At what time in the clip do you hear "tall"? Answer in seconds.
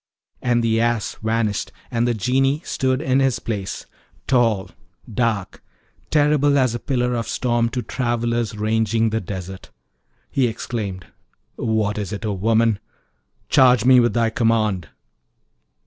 4.25-4.71